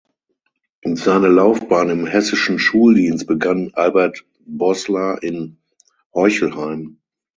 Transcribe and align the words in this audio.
Seine 0.95 1.27
Laufbahn 1.27 1.91
im 1.91 2.07
hessischen 2.07 2.57
Schuldienst 2.57 3.27
begann 3.27 3.69
Albert 3.75 4.25
Boßler 4.47 5.21
in 5.21 5.59
Heuchelheim. 6.15 6.97